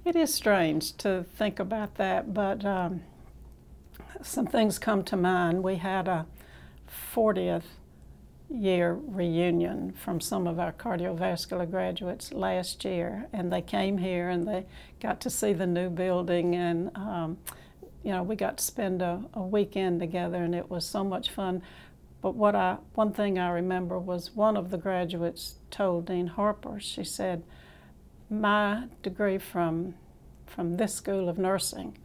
It 0.05 0.17
is 0.17 0.35
strange 0.35 0.99
to 0.99 1.25
think 1.39 1.59
about 1.59 1.95
that, 1.95 2.35
but 2.35 2.63
um, 2.63 3.01
some 4.21 4.47
things 4.47 4.79
come 4.79 5.03
to 5.05 5.17
mind. 5.17 5.63
We 5.63 5.77
had 5.77 6.09
a 6.09 6.27
40th 7.15 7.65
year 8.51 8.93
reunion 8.93 9.93
from 9.93 10.21
some 10.21 10.47
of 10.47 10.59
our 10.59 10.73
cardiovascular 10.73 11.71
graduates 11.71 12.35
last 12.35 12.85
year, 12.85 13.29
and 13.33 13.51
they 13.51 13.63
came 13.63 13.97
here 13.97 14.29
and 14.29 14.47
they 14.47 14.67
got 15.01 15.21
to 15.23 15.31
see 15.31 15.55
the 15.55 15.67
new 15.67 15.89
building, 15.89 16.55
and 16.55 16.95
um, 16.95 17.39
you 18.05 18.13
know 18.13 18.23
we 18.23 18.37
got 18.37 18.59
to 18.59 18.65
spend 18.65 19.03
a, 19.03 19.25
a 19.35 19.43
weekend 19.43 20.01
together, 20.01 20.43
and 20.45 20.55
it 20.55 20.71
was 20.71 20.85
so 20.85 21.03
much 21.03 21.31
fun. 21.31 21.63
But 22.21 22.35
what 22.37 22.55
I 22.55 22.79
one 22.95 23.13
thing 23.13 23.39
I 23.39 23.51
remember 23.51 23.99
was 23.99 24.35
one 24.35 24.57
of 24.57 24.71
the 24.71 24.79
graduates 24.79 25.57
told 25.71 26.07
Dean 26.07 26.29
Harper. 26.29 26.79
She 26.81 27.05
said 27.05 27.43
my 28.31 28.85
degree 29.03 29.39
from, 29.39 29.95
from 30.47 30.77
this 30.77 30.95
school 30.95 31.29
of 31.29 31.39
nursing 31.39 31.97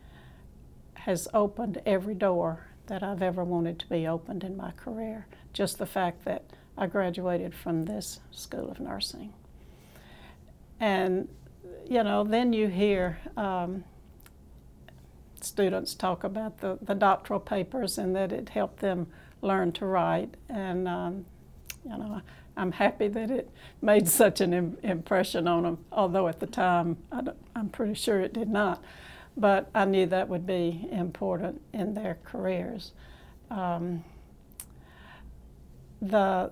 has 0.93 1.27
opened 1.33 1.81
every 1.85 2.13
door 2.13 2.67
that 2.87 3.03
I've 3.03 3.21
ever 3.21 3.43
wanted 3.43 3.79
to 3.79 3.89
be 3.89 4.07
opened 4.07 4.43
in 4.43 4.57
my 4.57 4.71
career. 4.71 5.27
Just 5.53 5.77
the 5.77 5.85
fact 5.85 6.25
that 6.25 6.43
I 6.77 6.87
graduated 6.87 7.53
from 7.53 7.85
this 7.85 8.19
school 8.31 8.69
of 8.69 8.79
nursing. 8.79 9.33
And, 10.79 11.29
you 11.87 12.03
know, 12.03 12.23
then 12.23 12.53
you 12.53 12.67
hear 12.67 13.19
um, 13.37 13.83
students 15.43 15.95
talk 15.95 16.23
about 16.23 16.59
the, 16.59 16.77
the 16.81 16.95
doctoral 16.95 17.39
papers 17.39 17.97
and 17.97 18.15
that 18.15 18.31
it 18.31 18.49
helped 18.49 18.79
them 18.79 19.07
learn 19.41 19.71
to 19.73 19.85
write. 19.85 20.35
And, 20.49 20.87
um, 20.87 21.25
you 21.83 21.97
know, 21.97 22.21
I'm 22.57 22.71
happy 22.71 23.07
that 23.07 23.31
it 23.31 23.49
made 23.81 24.07
such 24.21 24.41
an 24.41 24.53
Im- 24.53 24.77
impression 24.83 25.47
on 25.47 25.63
them, 25.63 25.77
although 25.91 26.27
at 26.27 26.39
the 26.39 26.47
time 26.47 26.97
I 27.11 27.23
am 27.55 27.69
pretty 27.69 27.93
sure 27.93 28.19
it 28.19 28.33
did 28.33 28.49
not. 28.49 28.83
But 29.37 29.69
I 29.73 29.85
knew 29.85 30.05
that 30.07 30.27
would 30.27 30.45
be 30.45 30.87
important 30.91 31.61
in 31.73 31.93
their 31.93 32.17
careers. 32.25 32.91
Um, 33.49 34.03
the 36.01 36.51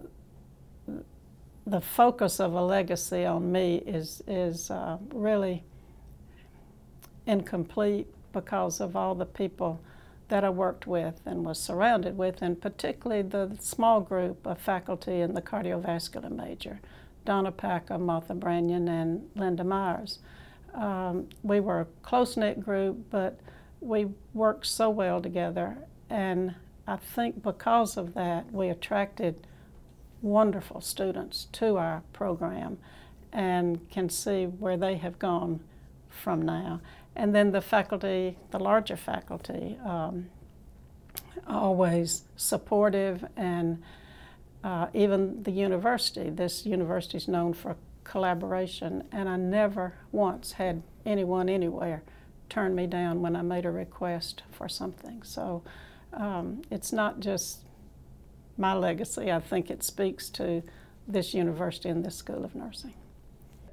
the 1.66 1.82
focus 1.82 2.40
of 2.40 2.54
a 2.54 2.62
legacy 2.62 3.26
on 3.26 3.52
me 3.52 3.84
is 3.86 4.24
is 4.26 4.72
uh, 4.72 4.98
really 5.14 5.64
incomplete 7.26 8.08
because 8.34 8.80
of 8.80 8.96
all 8.96 9.16
the 9.16 9.26
people 9.26 9.80
that 10.30 10.44
I 10.44 10.50
worked 10.50 10.88
with 10.88 11.22
and 11.26 11.46
was 11.46 11.60
surrounded 11.60 12.18
with, 12.18 12.42
and 12.42 12.60
particularly 12.62 13.22
the 13.22 13.56
small 13.60 14.02
group 14.02 14.46
of 14.46 14.60
faculty 14.60 15.22
in 15.22 15.34
the 15.34 15.42
cardiovascular 15.42 16.32
major 16.32 16.80
Donna 17.26 17.52
Packer, 17.52 17.98
Martha 17.98 18.34
Branyan, 18.34 18.88
and 18.88 19.30
Linda 19.36 19.64
Myers. 19.64 20.20
Um, 20.74 21.28
we 21.44 21.60
were 21.60 21.82
a 21.82 21.88
close 22.02 22.38
knit 22.38 22.64
group, 22.64 22.98
but 23.10 23.40
we 23.82 24.08
worked 24.34 24.66
so 24.66 24.90
well 24.90 25.22
together, 25.22 25.78
and 26.10 26.56
I 26.88 26.96
think 26.96 27.44
because 27.44 27.98
of 27.98 28.14
that, 28.14 28.52
we 28.52 28.70
attracted 28.70 29.46
wonderful 30.22 30.82
students 30.82 31.48
to 31.54 31.78
our 31.78 32.02
program 32.14 32.78
and 33.34 33.90
can 33.90 34.10
see 34.10 34.46
where 34.46 34.78
they 34.78 34.96
have 34.96 35.20
gone 35.20 35.60
from 36.10 36.42
now. 36.42 36.82
And 37.18 37.34
then 37.34 37.52
the 37.52 37.62
faculty, 37.62 38.38
the 38.52 38.60
larger 38.60 38.96
faculty, 38.96 39.78
um, 39.84 40.30
always 41.48 42.26
supportive, 42.36 43.26
and 43.36 43.82
uh, 44.64 44.88
even 44.94 45.42
the 45.42 45.52
university. 45.52 46.30
This 46.30 46.64
university 46.64 47.18
is 47.18 47.28
known 47.28 47.54
for 47.54 47.76
collaboration, 48.04 49.04
and 49.12 49.28
I 49.28 49.36
never 49.36 49.96
once 50.12 50.54
had 50.54 50.84
anyone 51.08 51.50
anywhere 51.50 52.04
turn 52.50 52.76
me 52.76 52.86
down 52.86 53.22
when 53.22 53.36
I 53.36 53.42
made 53.42 53.66
a 53.66 53.72
request 53.72 54.44
for 54.52 54.70
something. 54.70 55.24
So 55.24 55.64
um, 56.14 56.62
it's 56.70 56.94
not 56.94 57.20
just 57.20 57.64
my 58.58 58.76
legacy, 58.76 59.32
I 59.32 59.40
think 59.40 59.72
it 59.72 59.84
speaks 59.84 60.30
to 60.30 60.62
this 61.08 61.34
university 61.34 61.90
and 61.90 62.06
this 62.06 62.16
School 62.16 62.46
of 62.46 62.54
Nursing. 62.54 62.94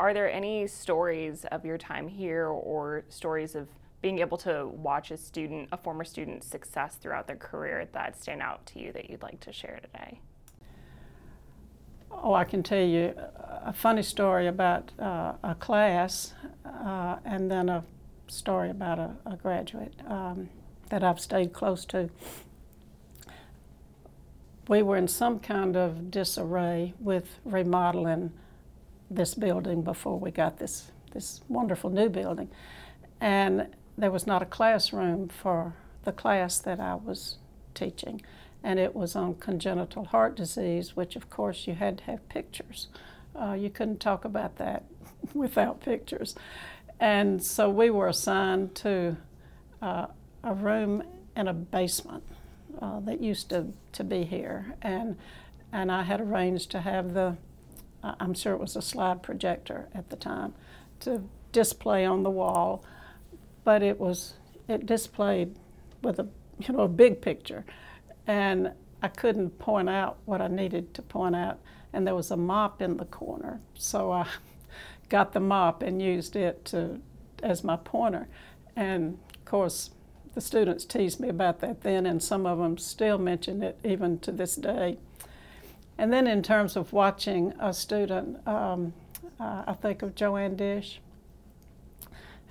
Are 0.00 0.12
there 0.12 0.30
any 0.30 0.66
stories 0.66 1.44
of 1.52 1.64
your 1.64 1.78
time 1.78 2.08
here 2.08 2.46
or 2.46 3.04
stories 3.08 3.54
of 3.54 3.68
being 4.02 4.18
able 4.18 4.36
to 4.38 4.66
watch 4.66 5.10
a 5.10 5.16
student, 5.16 5.68
a 5.72 5.76
former 5.76 6.04
student's 6.04 6.46
success 6.46 6.96
throughout 6.96 7.26
their 7.26 7.36
career 7.36 7.88
that 7.92 8.20
stand 8.20 8.42
out 8.42 8.66
to 8.66 8.80
you 8.80 8.92
that 8.92 9.08
you'd 9.08 9.22
like 9.22 9.40
to 9.40 9.52
share 9.52 9.80
today? 9.80 10.20
Oh, 12.10 12.34
I 12.34 12.44
can 12.44 12.62
tell 12.62 12.82
you 12.82 13.14
a 13.64 13.72
funny 13.72 14.02
story 14.02 14.46
about 14.46 14.92
uh, 14.98 15.34
a 15.42 15.54
class 15.54 16.34
uh, 16.64 17.16
and 17.24 17.50
then 17.50 17.68
a 17.68 17.84
story 18.28 18.70
about 18.70 18.98
a, 18.98 19.16
a 19.26 19.36
graduate 19.36 19.94
um, 20.06 20.48
that 20.90 21.02
I've 21.02 21.20
stayed 21.20 21.52
close 21.52 21.84
to. 21.86 22.10
We 24.68 24.82
were 24.82 24.96
in 24.96 25.08
some 25.08 25.40
kind 25.40 25.76
of 25.76 26.10
disarray 26.10 26.94
with 27.00 27.38
remodeling 27.44 28.32
this 29.14 29.34
building 29.34 29.82
before 29.82 30.18
we 30.18 30.30
got 30.30 30.58
this, 30.58 30.90
this 31.12 31.40
wonderful 31.48 31.90
new 31.90 32.08
building. 32.08 32.50
And 33.20 33.68
there 33.96 34.10
was 34.10 34.26
not 34.26 34.42
a 34.42 34.46
classroom 34.46 35.28
for 35.28 35.74
the 36.04 36.12
class 36.12 36.58
that 36.58 36.80
I 36.80 36.94
was 36.94 37.38
teaching. 37.74 38.22
And 38.62 38.78
it 38.78 38.94
was 38.94 39.14
on 39.14 39.34
congenital 39.34 40.06
heart 40.06 40.36
disease, 40.36 40.96
which 40.96 41.16
of 41.16 41.30
course 41.30 41.66
you 41.66 41.74
had 41.74 41.98
to 41.98 42.04
have 42.04 42.28
pictures. 42.28 42.88
Uh, 43.38 43.52
you 43.52 43.70
couldn't 43.70 44.00
talk 44.00 44.24
about 44.24 44.56
that 44.56 44.84
without 45.34 45.80
pictures. 45.80 46.34
And 47.00 47.42
so 47.42 47.68
we 47.68 47.90
were 47.90 48.08
assigned 48.08 48.74
to 48.76 49.16
uh, 49.82 50.06
a 50.42 50.54
room 50.54 51.02
in 51.36 51.48
a 51.48 51.52
basement 51.52 52.22
uh, 52.80 53.00
that 53.00 53.20
used 53.20 53.50
to, 53.50 53.66
to 53.92 54.04
be 54.04 54.24
here. 54.24 54.74
And, 54.82 55.16
and 55.72 55.90
I 55.90 56.02
had 56.02 56.20
arranged 56.20 56.70
to 56.72 56.80
have 56.80 57.14
the 57.14 57.36
I'm 58.20 58.34
sure 58.34 58.52
it 58.52 58.60
was 58.60 58.76
a 58.76 58.82
slide 58.82 59.22
projector 59.22 59.88
at 59.94 60.10
the 60.10 60.16
time, 60.16 60.54
to 61.00 61.22
display 61.52 62.04
on 62.04 62.22
the 62.22 62.30
wall, 62.30 62.84
but 63.64 63.82
it 63.82 63.98
was 63.98 64.34
it 64.68 64.86
displayed 64.86 65.56
with 66.02 66.18
a 66.18 66.28
you 66.58 66.74
know 66.74 66.82
a 66.82 66.88
big 66.88 67.20
picture, 67.20 67.64
and 68.26 68.72
I 69.02 69.08
couldn't 69.08 69.58
point 69.58 69.88
out 69.88 70.18
what 70.24 70.40
I 70.40 70.48
needed 70.48 70.94
to 70.94 71.02
point 71.02 71.36
out, 71.36 71.58
and 71.92 72.06
there 72.06 72.14
was 72.14 72.30
a 72.30 72.36
mop 72.36 72.82
in 72.82 72.96
the 72.96 73.04
corner, 73.04 73.60
so 73.74 74.12
I 74.12 74.26
got 75.08 75.32
the 75.32 75.40
mop 75.40 75.82
and 75.82 76.00
used 76.02 76.36
it 76.36 76.64
to 76.66 77.00
as 77.42 77.62
my 77.62 77.76
pointer. 77.76 78.28
And 78.74 79.18
of 79.34 79.44
course, 79.44 79.90
the 80.34 80.40
students 80.40 80.84
teased 80.84 81.20
me 81.20 81.28
about 81.28 81.60
that 81.60 81.82
then, 81.82 82.06
and 82.06 82.22
some 82.22 82.46
of 82.46 82.58
them 82.58 82.76
still 82.78 83.18
mention 83.18 83.62
it 83.62 83.78
even 83.84 84.18
to 84.20 84.32
this 84.32 84.56
day. 84.56 84.98
And 85.96 86.12
then, 86.12 86.26
in 86.26 86.42
terms 86.42 86.76
of 86.76 86.92
watching 86.92 87.52
a 87.60 87.72
student, 87.72 88.46
um, 88.48 88.92
uh, 89.38 89.64
I 89.66 89.72
think 89.74 90.02
of 90.02 90.14
Joanne 90.14 90.56
Disch. 90.56 90.98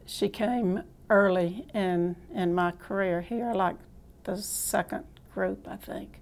She 0.05 0.29
came 0.29 0.83
early 1.09 1.65
in, 1.73 2.15
in 2.33 2.53
my 2.53 2.71
career 2.71 3.21
here, 3.21 3.53
like 3.53 3.75
the 4.23 4.37
second 4.37 5.03
group, 5.33 5.67
I 5.69 5.75
think. 5.75 6.21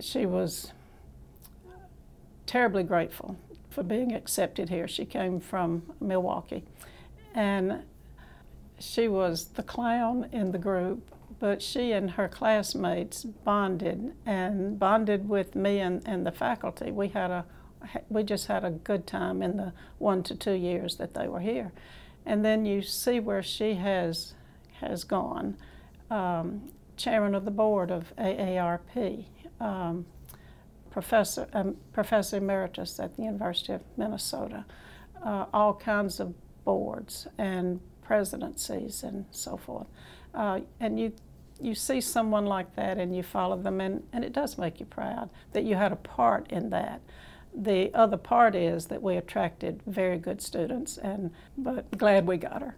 She 0.00 0.26
was 0.26 0.72
terribly 2.46 2.82
grateful 2.82 3.36
for 3.70 3.82
being 3.82 4.12
accepted 4.12 4.68
here. 4.68 4.88
She 4.88 5.04
came 5.04 5.40
from 5.40 5.82
Milwaukee. 6.00 6.64
And 7.34 7.84
she 8.78 9.06
was 9.08 9.46
the 9.46 9.62
clown 9.62 10.28
in 10.32 10.50
the 10.50 10.58
group, 10.58 11.14
but 11.40 11.62
she 11.62 11.92
and 11.92 12.12
her 12.12 12.28
classmates 12.28 13.24
bonded 13.24 14.14
and 14.24 14.78
bonded 14.78 15.28
with 15.28 15.54
me 15.56 15.80
and, 15.80 16.06
and 16.06 16.26
the 16.26 16.32
faculty. 16.32 16.92
We 16.92 17.08
had 17.08 17.30
a 17.30 17.44
we 18.10 18.22
just 18.22 18.46
had 18.46 18.62
a 18.62 18.70
good 18.70 19.06
time 19.06 19.42
in 19.42 19.56
the 19.56 19.72
one 19.98 20.22
to 20.24 20.34
two 20.34 20.52
years 20.52 20.96
that 20.96 21.14
they 21.14 21.26
were 21.26 21.40
here. 21.40 21.72
And 22.26 22.44
then 22.44 22.66
you 22.66 22.82
see 22.82 23.20
where 23.20 23.42
she 23.42 23.74
has 23.74 24.34
has 24.80 25.04
gone. 25.04 25.56
Um, 26.10 26.70
chairman 26.96 27.34
of 27.34 27.46
the 27.46 27.50
board 27.50 27.90
of 27.90 28.12
AARP, 28.18 29.24
um, 29.58 30.04
professor, 30.90 31.48
um, 31.54 31.76
professor 31.92 32.36
emeritus 32.36 33.00
at 33.00 33.16
the 33.16 33.22
University 33.22 33.72
of 33.72 33.82
Minnesota, 33.96 34.66
uh, 35.24 35.46
all 35.54 35.72
kinds 35.72 36.20
of 36.20 36.34
boards 36.64 37.26
and 37.38 37.80
presidencies 38.02 39.02
and 39.02 39.24
so 39.30 39.56
forth. 39.56 39.86
Uh, 40.34 40.60
and 40.78 41.00
you, 41.00 41.12
you 41.60 41.74
see 41.74 42.00
someone 42.00 42.46
like 42.46 42.74
that 42.76 42.98
and 42.98 43.14
you 43.14 43.22
follow 43.22 43.56
them, 43.56 43.80
and, 43.80 44.02
and 44.12 44.24
it 44.24 44.32
does 44.32 44.58
make 44.58 44.80
you 44.80 44.86
proud 44.86 45.30
that 45.52 45.64
you 45.64 45.76
had 45.76 45.92
a 45.92 45.96
part 45.96 46.50
in 46.50 46.70
that. 46.70 47.00
The 47.54 47.92
other 47.94 48.16
part 48.16 48.54
is 48.54 48.86
that 48.86 49.02
we 49.02 49.16
attracted 49.16 49.82
very 49.86 50.18
good 50.18 50.40
students, 50.40 50.96
and 50.98 51.32
but 51.58 51.90
glad 51.98 52.26
we 52.26 52.36
got 52.36 52.62
her. 52.62 52.76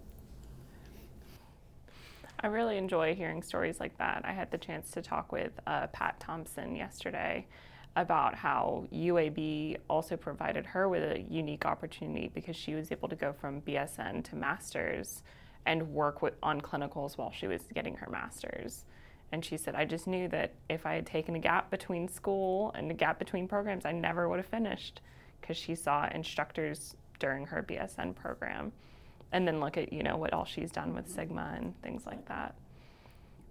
I 2.40 2.48
really 2.48 2.76
enjoy 2.76 3.14
hearing 3.14 3.42
stories 3.42 3.78
like 3.78 3.96
that. 3.98 4.22
I 4.24 4.32
had 4.32 4.50
the 4.50 4.58
chance 4.58 4.90
to 4.92 5.02
talk 5.02 5.30
with 5.30 5.52
uh, 5.66 5.86
Pat 5.88 6.18
Thompson 6.18 6.74
yesterday 6.74 7.46
about 7.94 8.34
how 8.34 8.86
UAB 8.92 9.76
also 9.88 10.16
provided 10.16 10.66
her 10.66 10.88
with 10.88 11.02
a 11.02 11.20
unique 11.20 11.64
opportunity 11.64 12.30
because 12.34 12.56
she 12.56 12.74
was 12.74 12.90
able 12.90 13.08
to 13.08 13.16
go 13.16 13.32
from 13.32 13.60
BSN 13.60 14.24
to 14.24 14.36
master's 14.36 15.22
and 15.66 15.92
work 15.92 16.22
with, 16.22 16.34
on 16.42 16.60
clinicals 16.60 17.16
while 17.16 17.32
she 17.32 17.46
was 17.46 17.62
getting 17.74 17.96
her 17.96 18.10
master's. 18.10 18.84
And 19.32 19.44
she 19.44 19.56
said, 19.56 19.74
I 19.74 19.84
just 19.84 20.06
knew 20.06 20.28
that 20.28 20.52
if 20.68 20.84
I 20.84 20.94
had 20.94 21.06
taken 21.06 21.34
a 21.34 21.38
gap 21.38 21.70
between 21.70 22.06
school 22.06 22.72
and 22.74 22.90
a 22.90 22.94
gap 22.94 23.18
between 23.18 23.48
programs, 23.48 23.86
I 23.86 23.92
never 23.92 24.28
would 24.28 24.38
have 24.38 24.46
finished 24.46 25.00
because 25.40 25.56
she 25.56 25.74
saw 25.74 26.08
instructors 26.14 26.96
during 27.18 27.46
her 27.46 27.62
BSN 27.62 28.14
program. 28.14 28.72
And 29.32 29.48
then 29.48 29.60
look 29.60 29.78
at, 29.78 29.92
you 29.92 30.02
know, 30.02 30.18
what 30.18 30.34
all 30.34 30.44
she's 30.44 30.70
done 30.70 30.94
with 30.94 31.08
Sigma 31.08 31.54
and 31.56 31.80
things 31.80 32.04
like 32.04 32.26
that. 32.28 32.54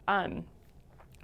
Um, 0.08 0.46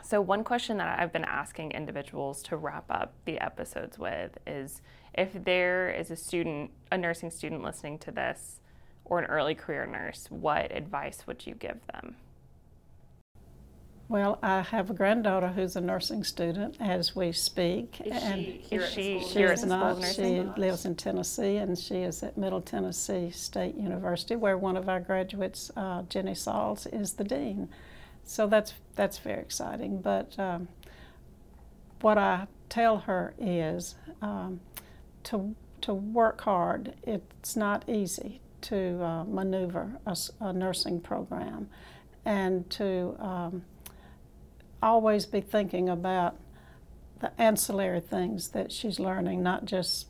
so, 0.04 0.22
one 0.22 0.44
question 0.44 0.78
that 0.78 1.00
I've 1.00 1.12
been 1.12 1.26
asking 1.26 1.72
individuals 1.72 2.42
to 2.44 2.58
wrap 2.58 2.86
up 2.90 3.14
the 3.26 3.40
episodes 3.40 4.00
with 4.00 4.38
is 4.48 4.82
if 5.14 5.44
there 5.44 5.90
is 5.90 6.12
a 6.12 6.16
student, 6.16 6.72
a 6.92 6.98
nursing 6.98 7.30
student 7.30 7.64
listening 7.64 8.00
to 8.00 8.12
this, 8.12 8.62
or 9.10 9.20
an 9.20 9.26
early 9.26 9.56
career 9.56 9.86
nurse, 9.86 10.28
what 10.30 10.76
advice 10.76 11.26
would 11.26 11.48
you 11.48 11.56
give 11.56 11.80
them? 11.94 12.16
Well, 14.10 14.40
I 14.42 14.62
have 14.62 14.90
a 14.90 14.94
granddaughter 14.94 15.50
who's 15.50 15.76
a 15.76 15.82
nursing 15.82 16.24
student 16.24 16.78
as 16.80 17.14
we 17.14 17.34
speak. 17.34 18.00
Is 18.06 18.24
and 18.24 18.46
she 18.46 18.52
here 18.70 18.82
at 18.82 18.90
she, 18.92 19.20
school? 19.20 19.30
she 19.30 19.40
Here 19.40 19.48
at 19.48 19.54
is 19.56 19.60
School 19.62 19.70
not. 19.70 20.04
She 20.06 20.42
lives 20.58 20.86
in 20.86 20.96
Tennessee, 20.96 21.58
and 21.58 21.78
she 21.78 21.96
is 21.96 22.24
at 22.24 22.38
Middle 22.38 22.62
Tennessee 22.62 23.32
State 23.32 23.76
University, 23.76 24.38
where 24.38 24.58
one 24.58 24.78
of 24.78 24.88
our 24.88 25.02
graduates, 25.02 25.72
uh, 25.76 26.04
Jenny 26.04 26.36
Sauls, 26.36 26.86
is 26.88 27.14
the 27.14 27.26
dean. 27.26 27.68
So 28.24 28.48
that's 28.48 28.74
that's 28.96 29.18
very 29.18 29.42
exciting. 29.42 30.00
But 30.00 30.40
um, 30.40 30.70
what 32.00 32.18
I 32.18 32.48
tell 32.70 33.00
her 33.00 33.34
is 33.38 33.96
um, 34.22 34.62
to 35.26 35.54
to 35.82 35.94
work 35.94 36.42
hard. 36.42 36.94
It's 37.04 37.58
not 37.58 37.90
easy 37.90 38.40
to 38.62 39.04
uh, 39.04 39.24
maneuver 39.26 40.00
a 40.40 40.54
nursing 40.54 41.00
program, 41.00 41.70
and 42.26 42.70
to 42.70 43.16
um, 43.20 43.64
always 44.82 45.26
be 45.26 45.42
thinking 45.42 45.90
about 45.90 46.38
the 47.20 47.32
ancillary 47.40 48.00
things 48.00 48.50
that 48.50 48.72
she's 48.72 49.00
learning, 49.00 49.42
not 49.42 49.66
just 49.66 50.08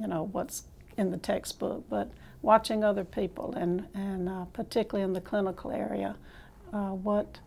you 0.00 0.06
know 0.06 0.28
what's 0.32 0.64
in 0.96 1.10
the 1.10 1.16
textbook, 1.16 1.84
but 1.88 2.10
watching 2.40 2.82
other 2.82 3.04
people 3.04 3.54
and 3.54 3.86
and 3.94 4.28
uh, 4.28 4.44
particularly 4.46 5.04
in 5.04 5.12
the 5.12 5.20
clinical 5.20 5.70
area, 5.70 6.16
uh, 6.72 6.90
what 6.90 7.38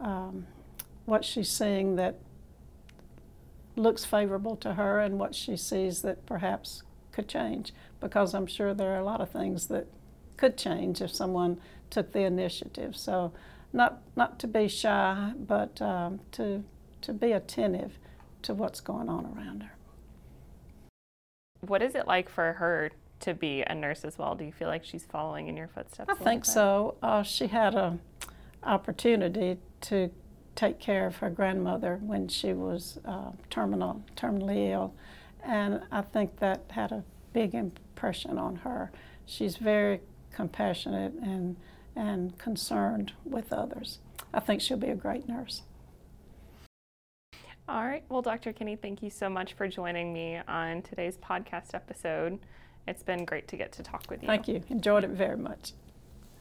um, 0.00 0.46
what 1.04 1.24
she's 1.24 1.48
seeing 1.48 1.96
that 1.96 2.18
looks 3.76 4.04
favorable 4.04 4.56
to 4.56 4.74
her 4.74 5.00
and 5.00 5.18
what 5.18 5.34
she 5.34 5.56
sees 5.56 6.02
that 6.02 6.24
perhaps 6.26 6.82
could 7.16 7.28
change 7.28 7.72
because 7.98 8.34
I'm 8.34 8.46
sure 8.46 8.74
there 8.74 8.92
are 8.92 8.98
a 8.98 9.04
lot 9.04 9.22
of 9.22 9.30
things 9.30 9.68
that 9.68 9.86
could 10.36 10.58
change 10.58 11.00
if 11.00 11.12
someone 11.14 11.58
took 11.88 12.12
the 12.12 12.20
initiative. 12.20 12.94
So 12.94 13.32
not 13.72 14.02
not 14.14 14.38
to 14.40 14.46
be 14.46 14.68
shy, 14.68 15.32
but 15.38 15.80
um, 15.80 16.20
to 16.32 16.62
to 17.00 17.12
be 17.14 17.32
attentive 17.32 17.98
to 18.42 18.52
what's 18.52 18.80
going 18.80 19.08
on 19.08 19.24
around 19.26 19.62
her. 19.62 19.72
What 21.62 21.82
is 21.82 21.94
it 21.94 22.06
like 22.06 22.28
for 22.28 22.52
her 22.52 22.90
to 23.20 23.32
be 23.32 23.62
a 23.62 23.74
nurse 23.74 24.04
as 24.04 24.18
well? 24.18 24.34
Do 24.34 24.44
you 24.44 24.52
feel 24.52 24.68
like 24.68 24.84
she's 24.84 25.04
following 25.04 25.48
in 25.48 25.56
your 25.56 25.68
footsteps? 25.68 26.10
I 26.10 26.14
think 26.22 26.42
bit? 26.42 26.52
so. 26.52 26.96
Uh, 27.02 27.22
she 27.22 27.46
had 27.46 27.74
a 27.74 27.98
opportunity 28.62 29.56
to 29.80 30.10
take 30.54 30.78
care 30.78 31.06
of 31.06 31.16
her 31.16 31.30
grandmother 31.30 31.98
when 32.02 32.28
she 32.28 32.52
was 32.52 32.98
uh, 33.04 33.30
terminal, 33.48 34.02
terminally 34.16 34.70
ill, 34.70 34.94
and 35.44 35.82
I 35.90 36.02
think 36.02 36.38
that 36.38 36.62
had 36.70 36.92
a 36.92 37.04
big 37.32 37.54
impression 37.54 38.38
on 38.38 38.56
her. 38.56 38.90
She's 39.24 39.56
very 39.56 40.00
compassionate 40.32 41.14
and 41.14 41.56
and 41.94 42.36
concerned 42.38 43.12
with 43.24 43.52
others. 43.52 43.98
I 44.34 44.40
think 44.40 44.60
she'll 44.60 44.76
be 44.76 44.88
a 44.88 44.94
great 44.94 45.26
nurse. 45.26 45.62
All 47.68 47.84
right. 47.84 48.04
Well, 48.08 48.22
Dr. 48.22 48.52
Kinney, 48.52 48.76
thank 48.76 49.02
you 49.02 49.10
so 49.10 49.28
much 49.28 49.54
for 49.54 49.66
joining 49.66 50.12
me 50.12 50.38
on 50.46 50.82
today's 50.82 51.16
podcast 51.16 51.74
episode. 51.74 52.38
It's 52.86 53.02
been 53.02 53.24
great 53.24 53.48
to 53.48 53.56
get 53.56 53.72
to 53.72 53.82
talk 53.82 54.04
with 54.08 54.22
you. 54.22 54.28
Thank 54.28 54.46
you. 54.46 54.62
Enjoyed 54.68 55.02
it 55.04 55.10
very 55.10 55.36
much. 55.36 55.72